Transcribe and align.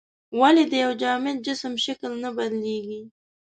ولې 0.39 0.63
د 0.71 0.73
یو 0.83 0.91
جامد 1.01 1.37
جسم 1.45 1.73
شکل 1.85 2.11
نه 2.23 2.29
بدلیږي؟ 2.37 3.01